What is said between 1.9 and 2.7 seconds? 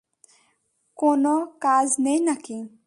নেই নাকি?